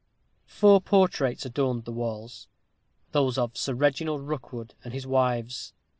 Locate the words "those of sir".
3.11-3.75